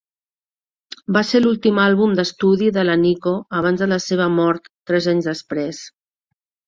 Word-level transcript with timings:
Va 1.17 1.21
ser 1.31 1.41
l'últim 1.43 1.81
àlbum 1.83 2.15
d'estudi 2.19 2.71
de 2.77 2.85
la 2.87 2.95
Nico 3.03 3.35
abans 3.61 3.83
de 3.85 3.89
la 3.93 4.01
seva 4.07 4.31
mort 4.39 4.67
tres 4.93 5.11
anys 5.13 5.29
després. 5.33 5.83